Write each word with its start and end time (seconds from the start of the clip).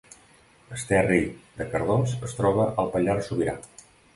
Esterri 0.77 1.19
de 1.59 1.67
Cardós 1.73 2.17
es 2.29 2.35
troba 2.41 2.67
al 2.85 2.93
Pallars 2.97 3.31
Sobirà 3.33 3.59